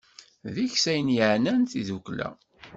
Deg-s 0.55 0.85
ayen 0.91 1.09
yakk 1.15 1.21
yeɛnan 1.29 1.61
tiddukkla. 1.71 2.29